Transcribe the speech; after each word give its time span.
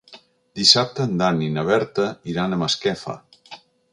Dissabte 0.59 1.05
en 1.09 1.13
Dan 1.19 1.43
i 1.49 1.51
na 1.59 1.67
Berta 1.69 2.07
iran 2.33 2.55
a 2.57 2.61
Masquefa. 2.65 3.19